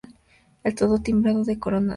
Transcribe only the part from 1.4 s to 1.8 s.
de